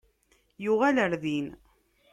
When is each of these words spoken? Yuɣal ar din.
Yuɣal 0.63 0.97
ar 1.03 1.13
din. 1.23 1.47